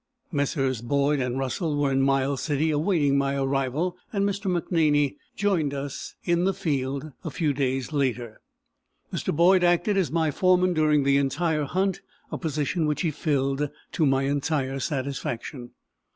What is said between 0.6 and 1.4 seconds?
Boyd and